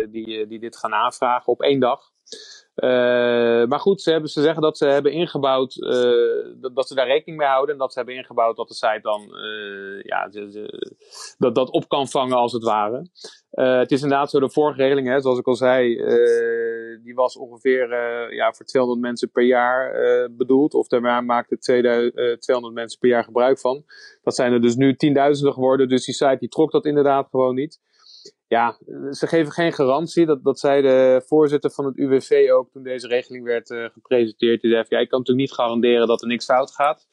die, 0.09 0.47
die 0.47 0.59
dit 0.59 0.77
gaan 0.77 0.93
aanvragen 0.93 1.47
op 1.47 1.61
één 1.61 1.79
dag. 1.79 2.01
Maar 3.69 3.79
goed, 3.79 4.01
ze, 4.01 4.11
hebben, 4.11 4.29
ze 4.29 4.41
zeggen 4.41 4.61
dat 4.61 4.77
ze 4.77 4.87
hebben 4.87 5.11
ingebouwd, 5.11 5.75
dat, 6.61 6.75
dat, 6.75 6.87
ze 6.87 6.95
daar 6.95 7.07
rekening 7.07 7.37
mee 7.37 7.47
houden. 7.47 7.73
En 7.73 7.79
dat 7.79 7.91
ze 7.91 7.97
hebben 7.97 8.15
ingebouwd 8.15 8.55
dat 8.55 8.67
de 8.67 8.73
site 8.73 8.99
dan 9.01 9.21
ja, 10.01 10.29
dat, 11.37 11.55
dat 11.55 11.69
op 11.69 11.87
kan 11.87 12.07
vangen 12.07 12.37
als 12.37 12.53
het 12.53 12.63
ware. 12.63 13.09
het 13.49 13.91
is 13.91 14.01
inderdaad 14.01 14.29
zo, 14.29 14.39
de 14.39 14.49
vorige 14.49 14.81
regeling, 14.81 15.07
hè, 15.07 15.21
zoals 15.21 15.39
ik 15.39 15.47
al 15.47 15.55
zei, 15.55 15.95
die 17.03 17.13
was 17.15 17.37
ongeveer 17.37 17.89
ja, 18.33 18.53
voor 18.53 18.65
200 18.65 19.01
mensen 19.01 19.31
per 19.31 19.43
jaar 19.43 19.91
bedoeld. 20.31 20.73
Of 20.73 20.87
daar 20.87 21.23
maakten 21.23 21.59
200 21.59 22.73
mensen 22.73 22.99
per 22.99 23.09
jaar 23.09 23.23
gebruik 23.23 23.59
van. 23.59 23.83
Dat 24.23 24.35
zijn 24.35 24.53
er 24.53 24.61
dus 24.61 24.75
nu 24.75 24.95
tienduizenden 24.95 25.53
geworden. 25.53 25.89
Dus 25.89 26.05
die 26.05 26.15
site 26.15 26.37
die 26.39 26.49
trok 26.49 26.71
dat 26.71 26.85
inderdaad 26.85 27.27
gewoon 27.29 27.55
niet 27.55 27.79
ja, 28.47 28.77
ze 29.11 29.27
geven 29.27 29.51
geen 29.51 29.73
garantie. 29.73 30.25
Dat, 30.25 30.43
dat 30.43 30.59
zei 30.59 30.81
de 30.81 31.23
voorzitter 31.25 31.71
van 31.71 31.85
het 31.85 31.97
UWV 31.97 32.49
ook 32.51 32.71
toen 32.71 32.83
deze 32.83 33.07
regeling 33.07 33.45
werd 33.45 33.67
gepresenteerd. 33.93 34.61
Die 34.61 34.71
zei: 34.71 34.85
ja, 34.89 34.99
Ik 34.99 35.09
kan 35.09 35.19
natuurlijk 35.19 35.47
niet 35.47 35.57
garanderen 35.57 36.07
dat 36.07 36.21
er 36.21 36.27
niks 36.27 36.45
fout 36.45 36.71
gaat. 36.71 37.07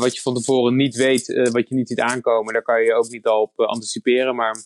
Wat 0.00 0.14
je 0.14 0.20
van 0.20 0.34
tevoren 0.34 0.76
niet 0.76 0.96
weet, 0.96 1.50
wat 1.52 1.68
je 1.68 1.74
niet 1.74 1.88
ziet 1.88 2.00
aankomen, 2.00 2.52
daar 2.52 2.62
kan 2.62 2.82
je 2.82 2.94
ook 2.94 3.08
niet 3.08 3.26
al 3.26 3.42
op 3.42 3.60
anticiperen. 3.60 4.36
Maar 4.36 4.64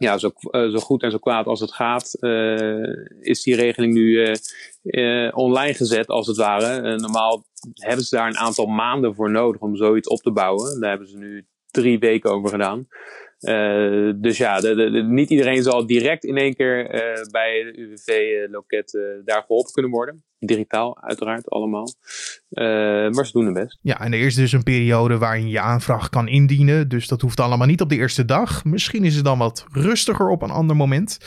ja, 0.00 0.18
zo, 0.18 0.30
zo 0.50 0.78
goed 0.78 1.02
en 1.02 1.10
zo 1.10 1.18
kwaad 1.18 1.46
als 1.46 1.60
het 1.60 1.72
gaat, 1.72 2.14
is 3.20 3.42
die 3.42 3.54
regeling 3.54 3.94
nu 3.94 4.34
online 5.30 5.74
gezet, 5.74 6.08
als 6.08 6.26
het 6.26 6.36
ware. 6.36 6.96
normaal 6.96 7.44
hebben 7.74 8.04
ze 8.04 8.16
daar 8.16 8.26
een 8.26 8.38
aantal 8.38 8.66
maanden 8.66 9.14
voor 9.14 9.30
nodig 9.30 9.60
om 9.60 9.76
zoiets 9.76 10.08
op 10.08 10.18
te 10.18 10.32
bouwen. 10.32 10.80
Daar 10.80 10.90
hebben 10.90 11.08
ze 11.08 11.16
nu 11.16 11.46
drie 11.70 11.98
weken 11.98 12.30
over 12.30 12.50
gedaan. 12.50 12.86
Uh, 13.40 14.12
dus 14.16 14.36
ja, 14.36 14.60
de, 14.60 14.74
de, 14.74 15.02
niet 15.02 15.30
iedereen 15.30 15.62
zal 15.62 15.86
direct 15.86 16.24
in 16.24 16.36
één 16.36 16.54
keer 16.54 16.94
uh, 16.94 17.30
bij 17.30 17.62
de 17.62 17.78
UWV-loket 17.78 18.94
uh, 18.94 19.02
eh, 19.02 19.24
daar 19.24 19.42
geholpen 19.46 19.72
kunnen 19.72 19.90
worden. 19.90 20.24
Digitaal, 20.38 21.02
uiteraard, 21.02 21.50
allemaal. 21.50 21.88
maar 23.10 23.26
ze 23.26 23.32
doen 23.32 23.44
het 23.44 23.54
best. 23.54 23.78
Ja, 23.82 24.00
en 24.00 24.12
er 24.12 24.20
is 24.20 24.34
dus 24.34 24.52
een 24.52 24.62
periode 24.62 25.18
waarin 25.18 25.48
je 25.48 25.60
aanvraag 25.60 26.08
kan 26.08 26.28
indienen. 26.28 26.88
Dus 26.88 27.08
dat 27.08 27.20
hoeft 27.20 27.40
allemaal 27.40 27.66
niet 27.66 27.80
op 27.80 27.88
de 27.88 27.96
eerste 27.96 28.24
dag. 28.24 28.64
Misschien 28.64 29.04
is 29.04 29.14
het 29.14 29.24
dan 29.24 29.38
wat 29.38 29.66
rustiger 29.72 30.28
op 30.28 30.42
een 30.42 30.50
ander 30.50 30.76
moment. 30.76 31.18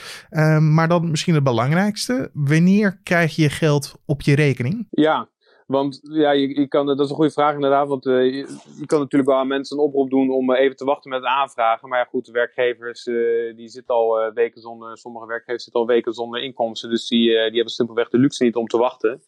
maar 0.60 0.88
dan 0.88 1.10
misschien 1.10 1.34
het 1.34 1.44
belangrijkste. 1.44 2.30
Wanneer 2.34 3.00
krijg 3.04 3.36
je 3.36 3.50
geld 3.50 3.96
op 4.06 4.22
je 4.22 4.36
rekening? 4.36 4.88
Ja, 4.90 5.30
want 5.68 6.00
ja, 6.04 6.32
je, 6.32 6.60
je, 6.60 6.68
kan, 6.68 6.86
dat 6.86 7.00
is 7.00 7.10
een 7.10 7.16
goede 7.16 7.32
vraag 7.32 7.54
inderdaad. 7.54 7.88
Want 7.88 8.06
uh, 8.06 8.34
je, 8.34 8.86
kan 8.86 9.00
natuurlijk 9.00 9.30
wel 9.30 9.40
aan 9.40 9.48
mensen 9.48 9.78
een 9.78 9.84
oproep 9.84 10.10
doen 10.10 10.30
om 10.30 10.52
uh, 10.52 10.60
even 10.60 10.76
te 10.76 10.86
wachten 10.86 11.10
met 11.10 11.24
aanvragen. 11.24 11.90
Maar 11.90 12.00
ja, 12.00 12.06
goed, 12.06 12.26
de 12.26 12.32
werkgevers 12.32 13.06
uh, 13.06 13.56
die 13.56 13.68
zitten 13.68 13.96
al 13.96 14.32
weken 14.34 14.62
zonder, 14.62 14.98
sommige 14.98 15.26
werkgevers 15.26 15.64
zitten 15.64 15.82
al 15.82 15.88
weken 15.88 16.14
zonder 16.14 16.44
inkomsten. 16.44 16.90
Dus 16.90 17.08
die, 17.08 17.28
die 17.28 17.38
hebben 17.38 17.74
simpelweg 17.74 18.10
de 18.10 18.18
luxe 18.18 18.44
niet 18.44 18.56
om 18.56 18.68
te 18.68 18.78
wachten. 18.78 19.22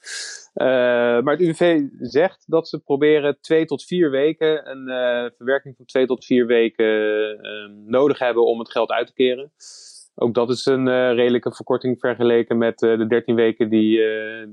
maar 1.23 1.37
het 1.37 1.39
UWV 1.39 1.81
zegt 1.99 2.43
dat 2.47 2.67
ze 2.67 2.79
proberen 2.79 3.37
twee 3.41 3.65
tot 3.65 3.83
vier 3.83 4.09
weken, 4.09 4.69
een 4.71 4.85
verwerking 5.35 5.75
van 5.75 5.85
twee 5.85 6.05
tot 6.05 6.25
vier 6.25 6.45
weken 6.45 6.85
nodig 7.85 8.19
hebben 8.19 8.45
om 8.45 8.59
het 8.59 8.71
geld 8.71 8.91
uit 8.91 9.07
te 9.07 9.13
keren. 9.13 9.51
Ook 10.15 10.33
dat 10.33 10.49
is 10.49 10.65
een 10.65 11.13
redelijke 11.13 11.51
verkorting 11.51 11.99
vergeleken 11.99 12.57
met 12.57 12.79
de 12.79 13.05
13 13.07 13.35
weken 13.35 13.69
die, 13.69 14.01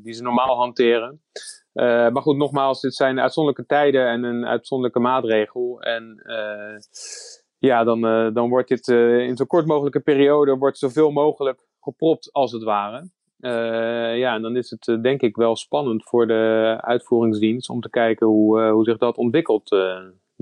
die 0.02 0.12
ze 0.12 0.22
normaal 0.22 0.56
hanteren. 0.56 1.20
Uh, 1.74 1.84
maar 1.84 2.22
goed, 2.22 2.36
nogmaals, 2.36 2.80
dit 2.80 2.94
zijn 2.94 3.20
uitzonderlijke 3.20 3.74
tijden 3.74 4.06
en 4.06 4.22
een 4.22 4.46
uitzonderlijke 4.46 5.00
maatregel. 5.00 5.80
En 5.80 6.22
uh, 6.26 6.78
ja, 7.58 7.84
dan, 7.84 8.06
uh, 8.06 8.34
dan 8.34 8.48
wordt 8.48 8.68
dit 8.68 8.88
in 9.28 9.36
zo 9.36 9.44
kort 9.44 9.66
mogelijke 9.66 10.00
periode 10.00 10.56
wordt 10.56 10.78
zoveel 10.78 11.10
mogelijk 11.10 11.60
gepropt 11.80 12.32
als 12.32 12.52
het 12.52 12.62
ware. 12.62 13.10
ja, 14.18 14.34
en 14.34 14.42
dan 14.42 14.56
is 14.56 14.70
het 14.70 15.02
denk 15.02 15.20
ik 15.20 15.36
wel 15.36 15.56
spannend 15.56 16.04
voor 16.04 16.26
de 16.26 16.76
uitvoeringsdienst 16.80 17.68
om 17.68 17.80
te 17.80 17.90
kijken 17.90 18.26
hoe, 18.26 18.70
hoe 18.70 18.84
zich 18.84 18.98
dat 18.98 19.16
ontwikkelt 19.16 19.68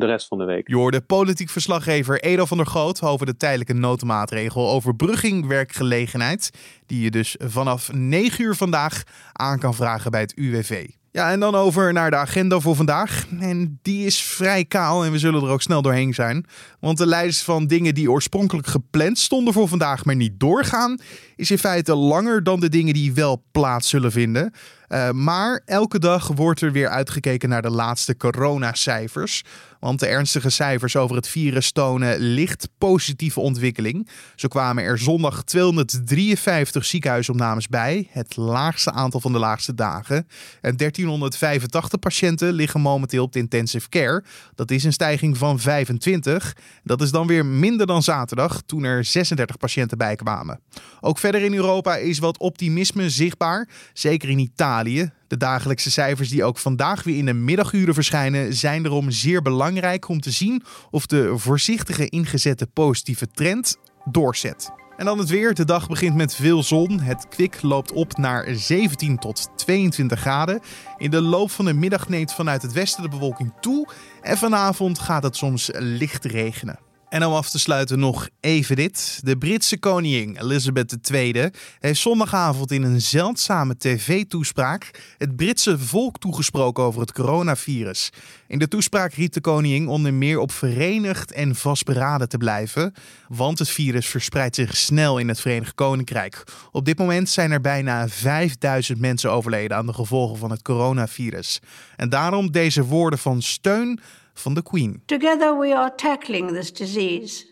de 0.00 0.06
rest 0.06 0.28
van 0.28 0.38
de 0.38 0.44
week. 0.44 0.68
Je 0.68 0.76
hoorde 0.76 1.00
politiek 1.00 1.48
verslaggever 1.48 2.20
Edo 2.20 2.44
van 2.44 2.56
der 2.56 2.66
Groot 2.66 3.02
over 3.02 3.26
de 3.26 3.36
tijdelijke 3.36 3.72
noodmaatregel 3.72 4.70
overbrugging 4.70 5.46
werkgelegenheid. 5.46 6.50
Die 6.86 7.02
je 7.02 7.10
dus 7.10 7.36
vanaf 7.38 7.92
9 7.92 8.44
uur 8.44 8.54
vandaag 8.54 9.02
aan 9.32 9.58
kan 9.58 9.74
vragen 9.74 10.10
bij 10.10 10.20
het 10.20 10.36
UWV. 10.36 10.88
Ja, 11.12 11.30
en 11.30 11.40
dan 11.40 11.54
over 11.54 11.92
naar 11.92 12.10
de 12.10 12.16
agenda 12.16 12.60
voor 12.60 12.76
vandaag. 12.76 13.26
En 13.40 13.78
die 13.82 14.06
is 14.06 14.22
vrij 14.22 14.64
kaal 14.64 15.04
en 15.04 15.12
we 15.12 15.18
zullen 15.18 15.42
er 15.42 15.48
ook 15.48 15.62
snel 15.62 15.82
doorheen 15.82 16.14
zijn. 16.14 16.46
Want 16.80 16.98
de 16.98 17.06
lijst 17.06 17.42
van 17.42 17.66
dingen 17.66 17.94
die 17.94 18.10
oorspronkelijk 18.10 18.66
gepland 18.66 19.18
stonden 19.18 19.52
voor 19.52 19.68
vandaag, 19.68 20.04
maar 20.04 20.16
niet 20.16 20.40
doorgaan, 20.40 20.98
is 21.36 21.50
in 21.50 21.58
feite 21.58 21.94
langer 21.94 22.42
dan 22.42 22.60
de 22.60 22.68
dingen 22.68 22.94
die 22.94 23.14
wel 23.14 23.44
plaats 23.52 23.88
zullen 23.88 24.12
vinden. 24.12 24.52
Uh, 24.90 25.10
maar 25.10 25.62
elke 25.64 25.98
dag 25.98 26.26
wordt 26.26 26.60
er 26.60 26.72
weer 26.72 26.88
uitgekeken 26.88 27.48
naar 27.48 27.62
de 27.62 27.70
laatste 27.70 28.16
coronacijfers. 28.16 29.42
Want 29.80 30.00
de 30.00 30.06
ernstige 30.06 30.50
cijfers 30.50 30.96
over 30.96 31.16
het 31.16 31.28
virus 31.28 31.72
tonen 31.72 32.18
licht 32.18 32.68
positieve 32.78 33.40
ontwikkeling. 33.40 34.08
Zo 34.36 34.48
kwamen 34.48 34.84
er 34.84 34.98
zondag 34.98 35.44
253 35.44 36.84
ziekenhuisopnames 36.84 37.68
bij, 37.68 38.08
het 38.10 38.36
laagste 38.36 38.92
aantal 38.92 39.20
van 39.20 39.32
de 39.32 39.38
laagste 39.38 39.74
dagen. 39.74 40.16
En 40.60 40.76
1385 40.76 41.98
patiënten 41.98 42.52
liggen 42.52 42.80
momenteel 42.80 43.24
op 43.24 43.32
de 43.32 43.38
intensive 43.38 43.88
care. 43.88 44.24
Dat 44.54 44.70
is 44.70 44.84
een 44.84 44.92
stijging 44.92 45.36
van 45.36 45.58
25. 45.58 46.56
Dat 46.82 47.02
is 47.02 47.10
dan 47.10 47.26
weer 47.26 47.46
minder 47.46 47.86
dan 47.86 48.02
zaterdag, 48.02 48.62
toen 48.66 48.84
er 48.84 49.04
36 49.04 49.56
patiënten 49.56 49.98
bijkwamen. 49.98 50.60
Ook 51.00 51.18
verder 51.18 51.42
in 51.42 51.54
Europa 51.54 51.96
is 51.96 52.18
wat 52.18 52.38
optimisme 52.38 53.10
zichtbaar, 53.10 53.68
zeker 53.92 54.28
in 54.28 54.38
Italië. 54.38 54.79
De 54.84 55.36
dagelijkse 55.36 55.90
cijfers 55.90 56.28
die 56.28 56.44
ook 56.44 56.58
vandaag 56.58 57.02
weer 57.02 57.16
in 57.16 57.26
de 57.26 57.32
middaguren 57.32 57.94
verschijnen, 57.94 58.54
zijn 58.54 58.84
erom 58.84 59.10
zeer 59.10 59.42
belangrijk 59.42 60.08
om 60.08 60.20
te 60.20 60.30
zien 60.30 60.62
of 60.90 61.06
de 61.06 61.38
voorzichtige 61.38 62.08
ingezette 62.08 62.66
positieve 62.66 63.26
trend 63.26 63.76
doorzet. 64.04 64.70
En 64.96 65.06
dan 65.06 65.18
het 65.18 65.28
weer. 65.28 65.54
De 65.54 65.64
dag 65.64 65.88
begint 65.88 66.14
met 66.14 66.34
veel 66.34 66.62
zon. 66.62 67.00
Het 67.00 67.28
kwik 67.28 67.62
loopt 67.62 67.92
op 67.92 68.16
naar 68.16 68.46
17 68.54 69.18
tot 69.18 69.48
22 69.56 70.20
graden. 70.20 70.60
In 70.96 71.10
de 71.10 71.20
loop 71.20 71.50
van 71.50 71.64
de 71.64 71.72
middag 71.72 72.08
neemt 72.08 72.32
vanuit 72.32 72.62
het 72.62 72.72
westen 72.72 73.02
de 73.02 73.08
bewolking 73.08 73.52
toe. 73.60 73.88
En 74.22 74.38
vanavond 74.38 74.98
gaat 74.98 75.22
het 75.22 75.36
soms 75.36 75.70
licht 75.72 76.24
regenen. 76.24 76.78
En 77.10 77.26
om 77.26 77.32
af 77.32 77.50
te 77.50 77.58
sluiten 77.58 77.98
nog 77.98 78.28
even 78.40 78.76
dit. 78.76 79.20
De 79.24 79.38
Britse 79.38 79.78
koningin 79.78 80.36
Elizabeth 80.36 81.10
II 81.10 81.50
heeft 81.78 82.00
zondagavond 82.00 82.70
in 82.70 82.82
een 82.82 83.00
zeldzame 83.00 83.76
tv-toespraak 83.76 85.14
het 85.18 85.36
Britse 85.36 85.78
volk 85.78 86.18
toegesproken 86.18 86.84
over 86.84 87.00
het 87.00 87.12
coronavirus. 87.12 88.10
In 88.46 88.58
de 88.58 88.68
toespraak 88.68 89.12
riep 89.12 89.32
de 89.32 89.40
koningin 89.40 89.88
onder 89.88 90.14
meer 90.14 90.38
op 90.38 90.52
verenigd 90.52 91.32
en 91.32 91.54
vastberaden 91.54 92.28
te 92.28 92.38
blijven, 92.38 92.94
want 93.28 93.58
het 93.58 93.68
virus 93.68 94.06
verspreidt 94.06 94.54
zich 94.54 94.76
snel 94.76 95.18
in 95.18 95.28
het 95.28 95.40
Verenigd 95.40 95.74
Koninkrijk. 95.74 96.44
Op 96.70 96.84
dit 96.84 96.98
moment 96.98 97.28
zijn 97.28 97.50
er 97.50 97.60
bijna 97.60 98.08
5000 98.08 98.98
mensen 98.98 99.32
overleden 99.32 99.76
aan 99.76 99.86
de 99.86 99.92
gevolgen 99.92 100.38
van 100.38 100.50
het 100.50 100.62
coronavirus. 100.62 101.60
En 101.96 102.08
daarom 102.08 102.52
deze 102.52 102.84
woorden 102.84 103.18
van 103.18 103.42
steun 103.42 104.00
van 104.34 104.54
de 104.54 104.62
Queen. 104.62 105.02
Together 105.06 105.58
we 105.58 105.74
are 105.76 105.94
tackling 105.94 106.52
this 106.52 106.72
disease. 106.72 107.46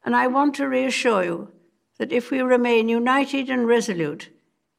And 0.00 0.14
I 0.14 0.32
want 0.32 0.56
to 0.56 0.68
reassure 0.68 1.24
you 1.24 1.48
that 1.96 2.10
if 2.10 2.30
we 2.30 2.42
remain 2.42 2.88
united 2.88 3.48
and 3.48 3.66
resolute, 3.66 4.30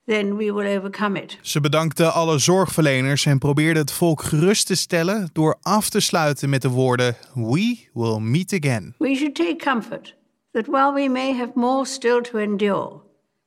then 0.05 0.37
we 0.37 0.51
will 0.51 0.77
overcome 0.77 1.15
it. 1.15 1.37
Ze 1.41 1.61
bedankte 1.61 2.05
alle 2.05 2.37
zorgverleners 2.37 3.25
en 3.25 3.37
probeerde 3.37 3.79
het 3.79 3.91
volk 3.91 4.23
gerust 4.23 4.67
te 4.67 4.75
stellen 4.75 5.29
door 5.33 5.57
af 5.61 5.89
te 5.89 5.99
sluiten 5.99 6.49
met 6.49 6.61
de 6.61 6.69
woorden: 6.69 7.15
We 7.33 7.87
will 7.93 8.19
meet 8.19 8.53
again. 8.53 8.95
We 8.97 9.15
should 9.15 9.35
take 9.35 9.55
comfort 9.55 10.15
that 10.51 10.67
while 10.67 10.93
we 10.93 11.09
may 11.09 11.33
have 11.33 11.51
more 11.55 11.85
still 11.85 12.21
to 12.21 12.37
endure, 12.37 13.01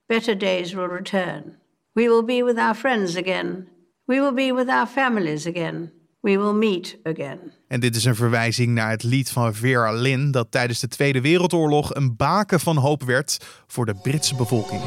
better 0.07 0.39
days 0.39 0.73
will 0.73 0.89
return. 0.89 1.59
We 1.93 2.03
will 2.03 2.25
be 2.25 2.43
with 2.45 2.59
our 2.59 2.75
friends 2.75 3.17
again. 3.17 3.69
We 4.05 4.21
will 4.21 4.35
be 4.35 4.53
with 4.53 4.69
our 4.69 4.87
families 4.87 5.47
again. 5.47 5.91
We 6.27 6.39
will 6.39 6.53
meet 6.53 6.99
again. 7.03 7.39
En 7.69 7.81
dit 7.81 7.97
is 7.97 8.05
een 8.05 8.15
verwijzing 8.15 8.69
naar 8.69 8.91
het 8.91 9.03
lied 9.03 9.31
van 9.31 9.55
Vera 9.55 9.93
Lynn, 9.93 10.31
dat 10.31 10.51
tijdens 10.51 10.81
de 10.81 10.89
Tweede 10.89 11.21
Wereldoorlog 11.21 11.95
een 11.95 12.17
baken 12.17 12.61
van 12.61 12.77
hoop 12.77 13.03
werd 13.03 13.47
voor 13.67 13.87
de 13.87 13.95
Britse 14.03 14.35
bevolking. 14.35 14.81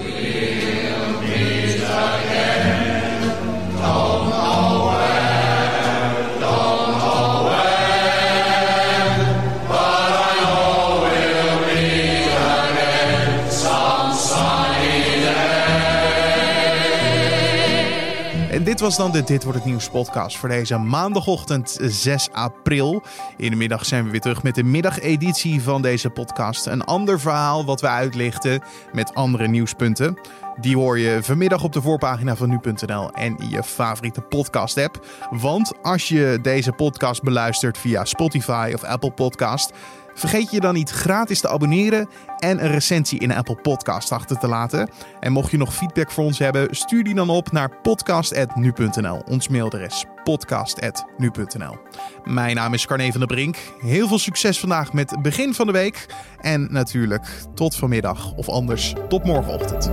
Dit 18.64 18.80
was 18.80 18.98
dan 18.98 19.12
de 19.12 19.24
Dit 19.24 19.44
Wordt 19.44 19.58
Het 19.58 19.68
Nieuws 19.68 19.90
podcast 19.90 20.38
voor 20.38 20.50
deze 20.50 20.78
maandagochtend 20.78 21.78
6 21.82 22.30
april. 22.32 23.04
In 23.38 23.50
de 23.50 23.56
middag 23.56 23.86
zijn 23.86 24.04
we 24.04 24.12
weer 24.12 24.22
terug 24.22 24.44
met 24.44 24.56
de 24.56 24.64
middageditie 24.64 25.62
van 25.62 25.82
deze 25.82 26.10
podcast. 26.10 26.66
Een 26.66 26.84
ander 26.84 27.20
verhaal 27.20 27.66
wat 27.66 27.82
we 27.82 27.88
uitlichten 27.88 28.62
met 28.94 29.14
andere 29.14 29.48
nieuwspunten. 29.48 30.20
Die 30.62 30.76
hoor 30.76 31.00
je 31.00 31.20
vanmiddag 31.22 31.64
op 31.64 31.74
de 31.74 31.82
voorpagina 31.82 32.36
van 32.36 32.50
nu.nl 32.50 33.12
en 33.12 33.36
je 33.50 33.64
favoriete 33.64 34.22
podcast 34.22 34.78
app. 34.78 35.06
Want 35.30 35.72
als 35.82 36.08
je 36.08 36.40
deze 36.42 36.72
podcast 36.72 37.24
beluistert 37.24 37.78
via 37.78 38.06
Spotify 38.06 38.72
of 38.76 38.84
Apple 38.84 39.12
Podcast... 39.12 39.74
Vergeet 40.20 40.52
je 40.52 40.60
dan 40.60 40.74
niet 40.74 40.90
gratis 40.90 41.40
te 41.40 41.50
abonneren 41.50 42.10
en 42.38 42.64
een 42.64 42.72
recensie 42.72 43.20
in 43.20 43.34
Apple 43.34 43.56
Podcast 43.56 44.12
achter 44.12 44.38
te 44.38 44.48
laten. 44.48 44.90
En 45.20 45.32
mocht 45.32 45.52
je 45.52 45.58
nog 45.58 45.76
feedback 45.76 46.12
voor 46.12 46.24
ons 46.24 46.40
hebben, 46.40 46.68
stuur 46.76 47.04
die 47.04 47.16
dan 47.16 47.30
op 47.30 47.52
naar 47.52 47.82
podcast.nu.nl. 47.82 49.22
Ons 49.26 49.48
mailadres 49.48 50.06
podcast.nu.nl. 50.24 51.78
Mijn 52.24 52.56
naam 52.56 52.74
is 52.74 52.86
Carne 52.86 53.12
van 53.12 53.20
der 53.20 53.28
Brink. 53.28 53.58
Heel 53.80 54.08
veel 54.08 54.20
succes 54.20 54.60
vandaag 54.60 54.94
met 54.94 55.10
het 55.10 55.22
begin 55.22 55.54
van 55.54 55.66
de 55.66 55.74
week. 55.74 56.06
En 56.40 56.68
natuurlijk 56.72 57.28
tot 57.54 57.76
vanmiddag 57.76 58.34
of 58.34 58.50
anders 58.50 58.94
tot 59.08 59.24
morgenochtend. 59.24 59.92